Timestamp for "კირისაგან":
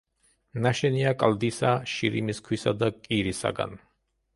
3.09-3.83